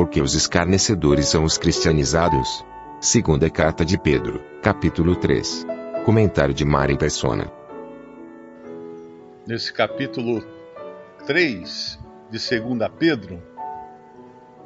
[0.00, 2.64] porque os escarnecedores são os cristianizados.
[3.02, 5.66] Segunda carta de Pedro, capítulo 3.
[6.06, 7.52] Comentário de Mari Persona.
[9.46, 10.42] Nesse capítulo
[11.26, 11.98] 3
[12.30, 13.42] de 2 Pedro,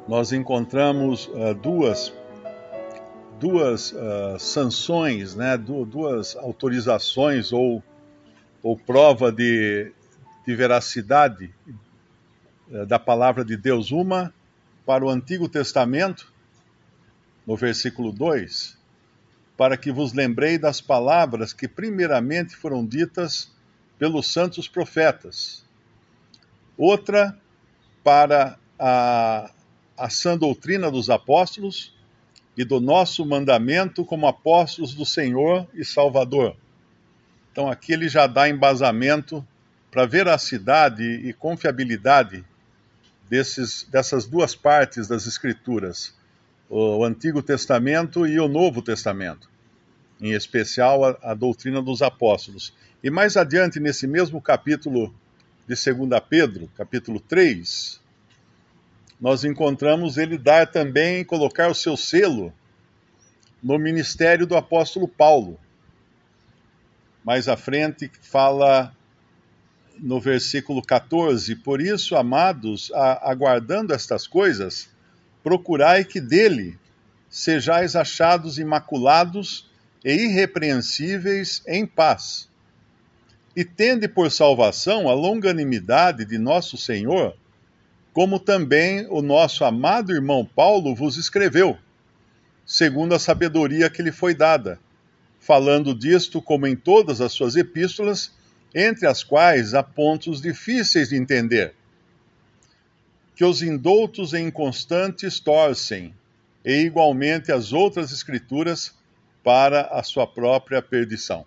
[0.07, 2.13] nós encontramos uh, duas
[3.37, 7.83] duas uh, sanções, né, duas autorizações ou,
[8.63, 9.91] ou prova de,
[10.47, 11.53] de veracidade
[12.71, 13.91] uh, da palavra de Deus.
[13.91, 14.33] Uma
[14.85, 16.31] para o Antigo Testamento,
[17.45, 18.77] no versículo 2,
[19.57, 23.51] para que vos lembrei das palavras que primeiramente foram ditas
[23.97, 25.65] pelos santos profetas.
[26.77, 27.37] Outra
[28.03, 29.49] para a,
[29.97, 31.95] a sã doutrina dos apóstolos
[32.57, 36.55] e do nosso mandamento como apóstolos do Senhor e Salvador.
[37.51, 39.45] Então aqui ele já dá embasamento
[39.89, 42.43] para veracidade e confiabilidade
[43.29, 46.13] desses, dessas duas partes das Escrituras,
[46.69, 49.49] o Antigo Testamento e o Novo Testamento,
[50.19, 52.73] em especial a, a doutrina dos apóstolos.
[53.03, 55.13] E mais adiante, nesse mesmo capítulo
[55.67, 58.01] de 2 Pedro, capítulo 3,
[59.19, 62.53] nós encontramos ele dar também, colocar o seu selo
[63.61, 65.59] no ministério do apóstolo Paulo.
[67.23, 68.95] Mais à frente fala
[69.99, 74.89] no versículo 14: Por isso, amados, aguardando estas coisas,
[75.43, 76.77] procurai que dele
[77.29, 79.69] sejais achados imaculados
[80.03, 82.49] e irrepreensíveis em paz.
[83.55, 87.35] E tende por salvação a longanimidade de nosso Senhor
[88.15, 91.77] como também o nosso amado irmão Paulo vos escreveu,
[92.65, 94.79] segundo a sabedoria que lhe foi dada,
[95.37, 98.31] falando disto como em todas as suas epístolas,
[98.75, 101.73] entre as quais há pontos difíceis de entender,
[103.33, 106.13] que os indoutos e inconstantes torcem,
[106.63, 108.93] e igualmente as outras escrituras
[109.41, 111.45] para a sua própria perdição.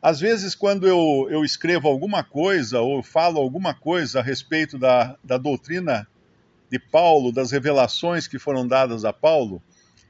[0.00, 5.18] Às vezes, quando eu, eu escrevo alguma coisa ou falo alguma coisa a respeito da,
[5.22, 6.06] da doutrina
[6.70, 9.60] de Paulo, das revelações que foram dadas a Paulo,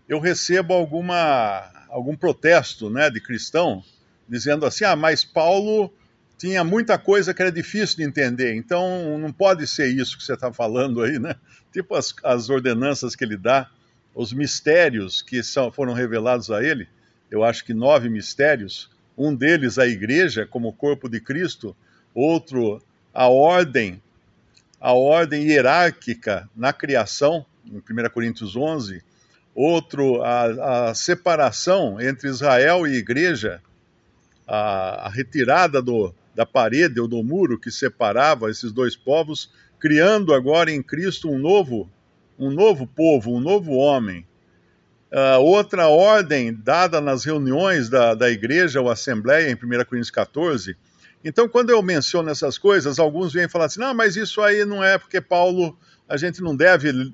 [0.08, 3.82] eu recebo alguma, algum protesto né, de cristão,
[4.28, 5.92] dizendo assim: ah, mas Paulo
[6.38, 10.34] tinha muita coisa que era difícil de entender, então não pode ser isso que você
[10.34, 11.34] está falando aí, né?
[11.72, 13.70] Tipo as, as ordenanças que ele dá,
[14.14, 16.88] os mistérios que são, foram revelados a ele,
[17.30, 21.74] eu acho que nove mistérios um deles a igreja como corpo de Cristo,
[22.14, 22.82] outro
[23.14, 24.02] a ordem,
[24.78, 29.02] a ordem hierárquica na criação, em 1 Coríntios 11,
[29.54, 33.62] outro a, a separação entre Israel e igreja,
[34.46, 40.32] a, a retirada do, da parede ou do muro que separava esses dois povos, criando
[40.32, 41.90] agora em Cristo um novo,
[42.38, 44.26] um novo povo, um novo homem,
[45.08, 50.76] Uh, outra ordem dada nas reuniões da, da igreja ou assembleia, em 1 Coríntios 14.
[51.24, 54.82] Então, quando eu menciono essas coisas, alguns vêm falar assim: não, mas isso aí não
[54.82, 57.12] é porque Paulo, a gente não deve,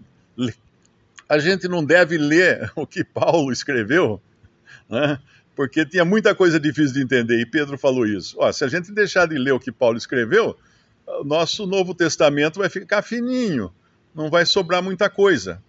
[1.28, 4.20] a gente não deve ler o que Paulo escreveu,
[4.88, 5.18] né?
[5.54, 8.36] Porque tinha muita coisa difícil de entender, e Pedro falou isso.
[8.38, 10.56] Ó, se a gente deixar de ler o que Paulo escreveu,
[11.06, 13.72] o nosso Novo Testamento vai ficar fininho,
[14.14, 15.60] não vai sobrar muita coisa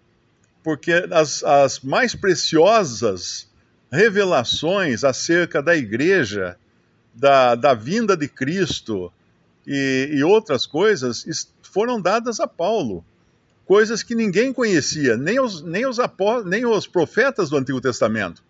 [0.64, 3.48] porque as, as mais preciosas
[3.92, 6.58] revelações acerca da igreja,
[7.14, 9.12] da, da vinda de Cristo
[9.68, 11.26] e, e outras coisas
[11.62, 13.06] foram dadas a Paulo.
[13.66, 18.44] Coisas que ninguém conhecia, nem os, nem, os apó, nem os profetas do Antigo Testamento.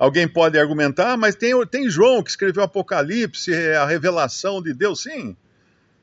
[0.00, 5.04] Alguém pode argumentar, mas tem, tem João que escreveu Apocalipse, é a revelação de Deus.
[5.04, 5.36] Sim,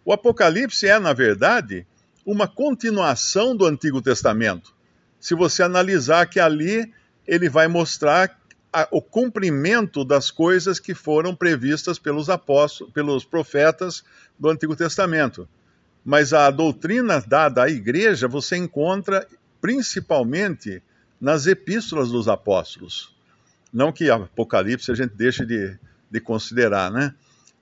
[0.05, 1.85] o Apocalipse é, na verdade,
[2.25, 4.77] uma continuação do Antigo Testamento
[5.19, 6.91] se você analisar que ali
[7.27, 8.39] ele vai mostrar
[8.71, 14.03] a, o cumprimento das coisas que foram previstas pelos apóstolos, pelos profetas
[14.37, 15.47] do Antigo Testamento.
[16.05, 19.27] Mas a doutrina dada à igreja você encontra
[19.59, 20.81] principalmente
[21.19, 23.16] nas epístolas dos apóstolos.
[23.71, 25.77] Não que Apocalipse a gente deixe de,
[26.09, 27.13] de considerar, né?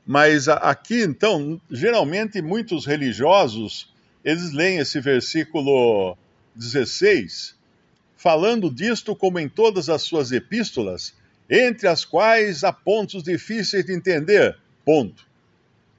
[0.05, 3.91] Mas aqui, então, geralmente muitos religiosos,
[4.23, 6.15] eles leem esse versículo
[6.55, 7.55] 16,
[8.15, 11.13] falando disto como em todas as suas epístolas,
[11.49, 14.57] entre as quais há pontos difíceis de entender.
[14.83, 15.25] Ponto.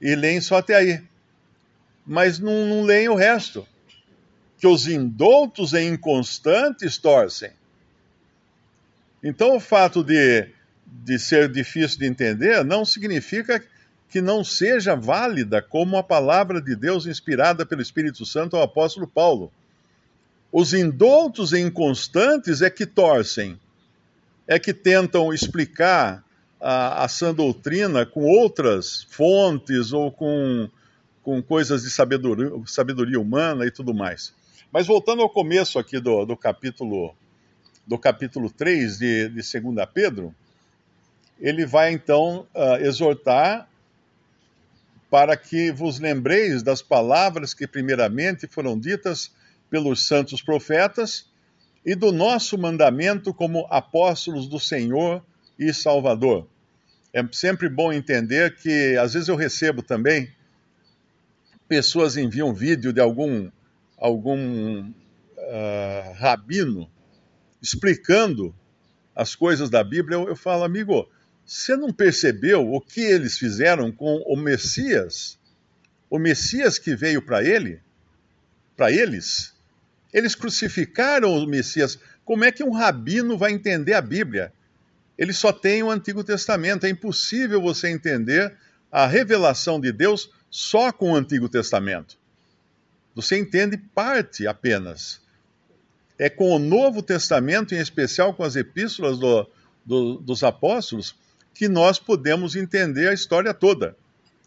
[0.01, 1.03] E leem só até aí.
[2.05, 3.67] Mas não, não leem o resto.
[4.57, 7.51] Que os indoutos e inconstantes torcem.
[9.27, 10.47] Então, o fato de,
[10.85, 13.61] de ser difícil de entender não significa
[14.07, 19.05] que não seja válida como a palavra de Deus inspirada pelo Espírito Santo ao apóstolo
[19.05, 19.51] Paulo
[20.49, 23.59] Os indoutos e inconstantes é que torcem,
[24.47, 26.23] é que tentam explicar
[26.57, 30.69] a, a sã doutrina com outras fontes ou com,
[31.21, 34.33] com coisas de sabedoria, sabedoria humana e tudo mais.
[34.71, 37.13] Mas voltando ao começo aqui do, do capítulo
[37.87, 40.35] do capítulo 3 de, de 2 Pedro,
[41.39, 43.67] ele vai então uh, exortar
[45.09, 49.31] para que vos lembreis das palavras que primeiramente foram ditas
[49.69, 51.25] pelos santos profetas
[51.85, 55.23] e do nosso mandamento como apóstolos do Senhor
[55.57, 56.45] e Salvador.
[57.13, 60.29] É sempre bom entender que às vezes eu recebo também
[61.69, 63.49] pessoas enviam vídeo de algum
[63.97, 66.89] algum uh, rabino
[67.61, 68.55] explicando
[69.15, 71.09] as coisas da Bíblia, eu, eu falo, amigo,
[71.45, 75.39] você não percebeu o que eles fizeram com o Messias?
[76.09, 77.79] O Messias que veio para ele,
[78.75, 79.55] para eles,
[80.13, 81.99] eles crucificaram o Messias.
[82.23, 84.53] Como é que um rabino vai entender a Bíblia?
[85.17, 86.85] Ele só tem o Antigo Testamento.
[86.85, 88.55] É impossível você entender
[88.91, 92.17] a revelação de Deus só com o Antigo Testamento.
[93.15, 95.21] Você entende parte apenas
[96.19, 99.47] é com o Novo Testamento, em especial com as epístolas do,
[99.85, 101.15] do, dos apóstolos,
[101.53, 103.95] que nós podemos entender a história toda.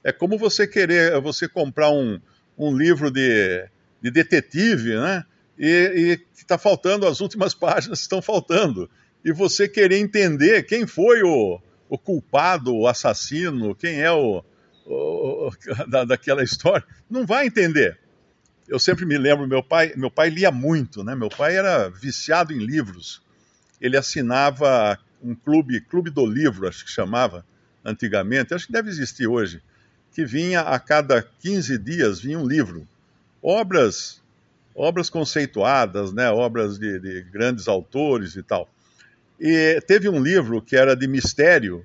[0.02, 2.20] É como você querer, você comprar um,
[2.56, 3.68] um livro de,
[4.02, 5.24] de detetive, né?
[5.58, 8.88] E está faltando, as últimas páginas estão faltando.
[9.24, 14.42] E você querer entender quem foi o, o culpado, o assassino, quem é o,
[14.86, 15.50] o
[15.86, 17.98] da, daquela história, não vai entender
[18.70, 21.14] eu sempre me lembro, meu pai, meu pai lia muito, né?
[21.14, 23.20] Meu pai era viciado em livros.
[23.80, 27.44] Ele assinava um clube, clube do livro, acho que chamava
[27.84, 29.60] antigamente, acho que deve existir hoje,
[30.12, 32.86] que vinha a cada 15 dias vinha um livro.
[33.42, 34.20] Obras
[34.74, 36.30] obras conceituadas, né?
[36.30, 38.68] Obras de, de grandes autores e tal.
[39.38, 41.84] E teve um livro que era de mistério,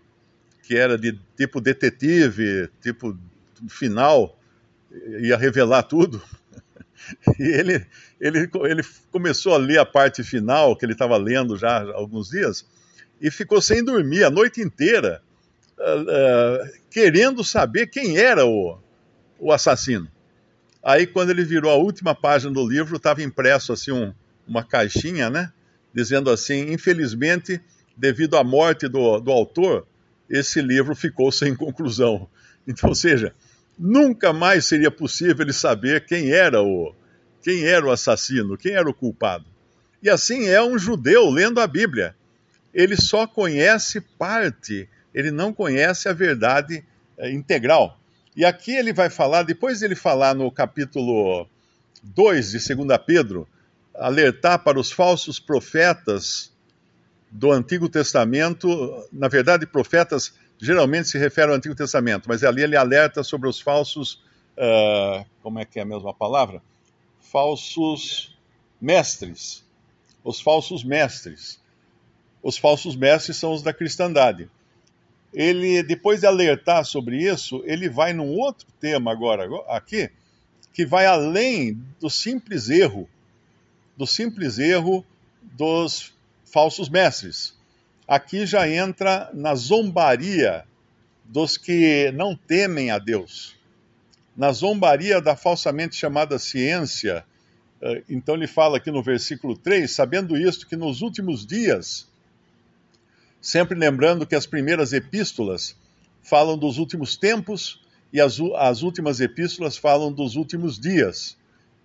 [0.64, 3.18] que era de tipo detetive, tipo
[3.68, 4.38] final,
[5.20, 6.22] ia revelar tudo.
[7.40, 7.86] E ele,
[8.20, 12.30] ele, ele começou a ler a parte final, que ele estava lendo já há alguns
[12.30, 12.66] dias,
[13.22, 15.22] e ficou sem dormir a noite inteira,
[15.78, 18.78] uh, uh, querendo saber quem era o,
[19.40, 20.10] o assassino.
[20.84, 24.14] Aí, quando ele virou a última página do livro, estava impresso assim um,
[24.48, 25.52] uma caixinha, né?
[25.94, 27.60] Dizendo assim: infelizmente,
[27.98, 29.88] devido à morte do, do autor,
[30.30, 32.28] esse livro ficou sem conclusão.
[32.68, 33.32] Então, ou seja,
[33.78, 36.94] nunca mais seria possível ele saber quem era o
[37.42, 39.46] quem era o assassino, quem era o culpado.
[40.02, 42.16] E assim é um judeu lendo a Bíblia.
[42.74, 46.84] Ele só conhece parte, ele não conhece a verdade
[47.18, 48.00] é, integral.
[48.36, 51.48] E aqui ele vai falar, depois de ele falar no capítulo
[52.04, 53.48] 2 de 2 Pedro,
[53.94, 56.52] alertar para os falsos profetas
[57.32, 62.76] do Antigo Testamento, na verdade, profetas geralmente se refere ao Antigo Testamento, mas ali ele
[62.76, 64.24] alerta sobre os falsos.
[64.58, 66.62] Uh, como é que é a mesma palavra?
[67.20, 68.38] Falsos
[68.80, 69.64] mestres.
[70.24, 71.60] Os falsos mestres.
[72.42, 74.50] Os falsos mestres são os da cristandade.
[75.34, 80.10] Ele, depois de alertar sobre isso, ele vai num outro tema agora, aqui,
[80.72, 83.10] que vai além do simples erro,
[83.98, 85.06] do simples erro
[85.42, 86.14] dos
[86.46, 87.56] falsos mestres
[88.08, 90.66] aqui já entra na zombaria
[91.24, 93.56] dos que não temem a Deus,
[94.36, 97.26] na zombaria da falsamente chamada ciência.
[97.82, 102.08] Eh, então ele fala aqui no versículo 3: sabendo isto, que nos últimos dias,
[103.42, 105.76] sempre lembrando que as primeiras epístolas
[106.22, 107.82] falam dos últimos tempos
[108.12, 111.38] e as, as últimas epístolas falam dos últimos dias,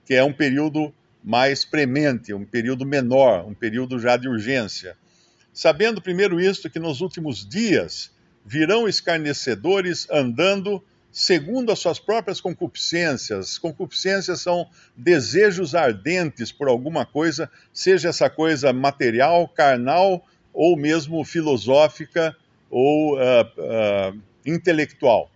[0.04, 4.96] que é um período mais premente, um período menor, um período já de urgência.
[5.60, 8.10] Sabendo primeiro isto, que nos últimos dias
[8.46, 13.58] virão escarnecedores andando segundo as suas próprias concupiscências.
[13.58, 22.34] Concupiscências são desejos ardentes por alguma coisa, seja essa coisa material, carnal ou mesmo filosófica
[22.70, 25.30] ou uh, uh, intelectual.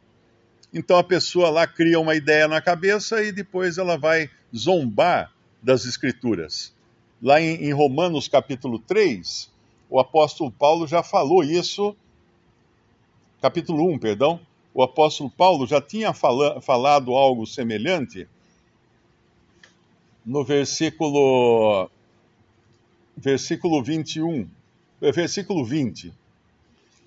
[0.73, 5.31] Então a pessoa lá cria uma ideia na cabeça e depois ela vai zombar
[5.63, 6.73] das Escrituras.
[7.21, 9.53] Lá em, em Romanos capítulo 3,
[9.95, 11.95] o apóstolo Paulo já falou isso,
[13.41, 14.41] capítulo 1, perdão.
[14.75, 18.27] O apóstolo Paulo já tinha fala, falado algo semelhante
[20.27, 21.89] no versículo
[23.17, 24.51] versículo 21,
[25.01, 26.13] eh, versículo 20.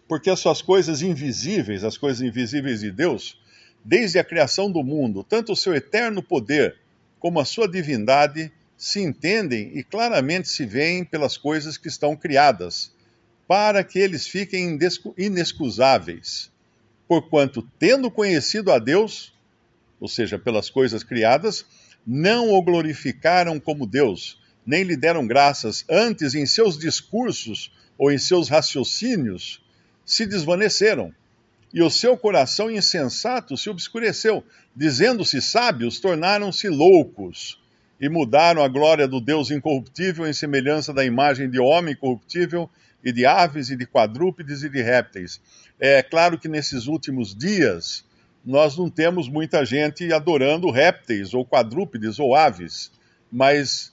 [0.08, 3.38] Porque as suas coisas invisíveis, as coisas invisíveis de Deus,
[3.84, 6.78] desde a criação do mundo, tanto o seu eterno poder
[7.20, 12.92] como a sua divindade, se entendem e claramente se veem pelas coisas que estão criadas,
[13.48, 14.78] para que eles fiquem
[15.18, 16.52] inexcusáveis.
[17.08, 19.34] Porquanto, tendo conhecido a Deus,
[20.00, 21.66] ou seja, pelas coisas criadas,
[22.06, 28.18] não o glorificaram como Deus, nem lhe deram graças, antes em seus discursos ou em
[28.18, 29.64] seus raciocínios
[30.06, 31.14] se desvaneceram,
[31.74, 34.44] e o seu coração insensato se obscureceu,
[34.76, 37.60] dizendo-se sábios, tornaram-se loucos
[38.00, 42.70] e mudaram a glória do Deus incorruptível em semelhança da imagem de homem corruptível
[43.04, 45.42] e de aves e de quadrúpedes e de répteis.
[45.80, 48.06] É claro que nesses últimos dias
[48.46, 52.92] nós não temos muita gente adorando répteis ou quadrúpedes ou aves,
[53.32, 53.92] mas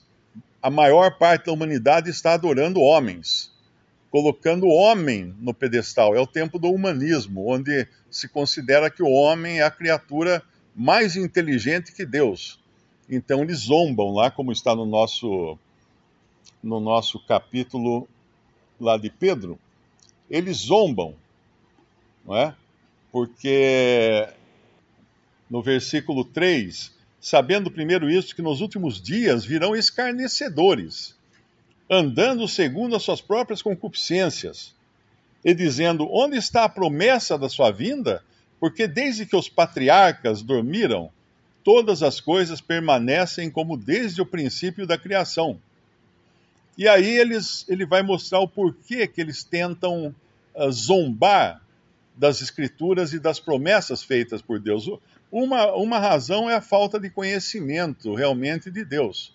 [0.61, 3.51] a maior parte da humanidade está adorando homens,
[4.09, 6.15] colocando o homem no pedestal.
[6.15, 10.41] É o tempo do humanismo, onde se considera que o homem é a criatura
[10.75, 12.59] mais inteligente que Deus.
[13.09, 15.57] Então eles zombam lá, como está no nosso
[16.61, 18.07] no nosso capítulo
[18.79, 19.59] lá de Pedro,
[20.29, 21.15] eles zombam,
[22.25, 22.55] não é?
[23.11, 24.27] Porque
[25.49, 31.15] no versículo 3, sabendo primeiro isso que nos últimos dias virão escarnecedores,
[31.89, 34.73] andando segundo as suas próprias concupiscências,
[35.43, 38.23] e dizendo: Onde está a promessa da sua vinda?
[38.59, 41.11] Porque desde que os patriarcas dormiram,
[41.65, 45.59] todas as coisas permanecem como desde o princípio da criação.
[46.77, 50.13] E aí eles, ele vai mostrar o porquê que eles tentam
[50.53, 51.61] uh, zombar
[52.15, 54.87] das escrituras e das promessas feitas por Deus.
[55.31, 59.33] Uma, uma razão é a falta de conhecimento realmente de Deus,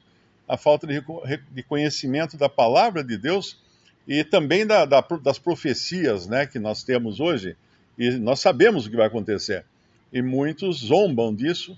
[0.49, 1.03] a falta de,
[1.51, 3.59] de conhecimento da palavra de Deus
[4.07, 7.57] e também da, da, das profecias né, que nós temos hoje,
[7.99, 9.65] e nós sabemos o que vai acontecer.
[10.13, 11.77] E muitos zombam disso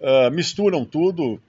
[0.00, 1.40] uh, misturam tudo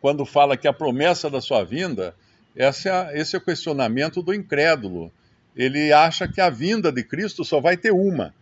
[0.00, 2.14] quando fala que a promessa da sua vinda,
[2.54, 5.12] esse é, esse é o questionamento do incrédulo.
[5.56, 8.34] Ele acha que a vinda de Cristo só vai ter uma,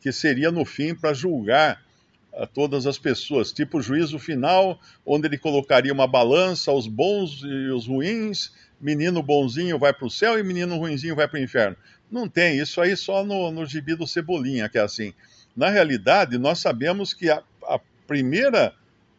[0.00, 1.82] que seria no fim para julgar
[2.34, 7.68] a todas as pessoas, tipo juízo final, onde ele colocaria uma balança, os bons e
[7.68, 11.76] os ruins, menino bonzinho vai para o céu e menino ruinzinho vai para o inferno.
[12.10, 15.12] Não tem, isso aí só no, no gibi do Cebolinha, que é assim.
[15.54, 17.42] Na realidade, nós sabemos que a
[18.06, 18.74] primeira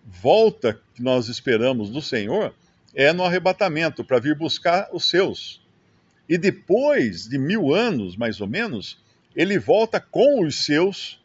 [0.05, 2.53] volta que nós esperamos do Senhor
[2.93, 5.61] é no arrebatamento, para vir buscar os seus.
[6.29, 9.01] E depois de mil anos, mais ou menos,
[9.35, 11.19] ele volta com os seus,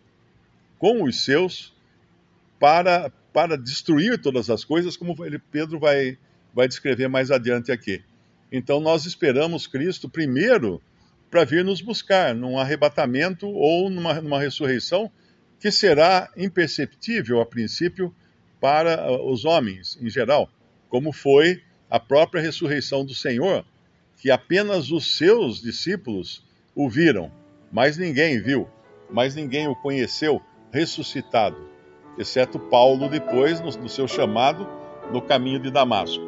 [0.78, 1.74] com os seus,
[2.58, 6.18] para, para destruir todas as coisas, como ele, Pedro vai,
[6.54, 8.02] vai descrever mais adiante aqui.
[8.50, 10.80] Então nós esperamos Cristo primeiro
[11.30, 15.10] para vir nos buscar, num arrebatamento ou numa, numa ressurreição,
[15.60, 18.14] que será imperceptível a princípio
[18.60, 20.48] para ah, os homens em geral,
[20.88, 23.64] como foi a própria ressurreição do Senhor,
[24.18, 27.30] que apenas os seus discípulos o viram,
[27.72, 28.68] mas ninguém viu,
[29.10, 31.68] mas ninguém o conheceu ressuscitado,
[32.18, 34.68] exceto Paulo depois no, seu chamado
[35.10, 36.27] no caminho de Damasco.